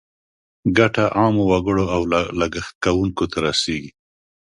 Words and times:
ګټه 0.77 1.05
عامو 1.17 1.43
وګړو 1.51 1.85
او 1.95 2.01
لګښت 2.39 2.73
کوونکو 2.83 3.23
ته 3.31 3.37
رسیږي. 3.47 3.91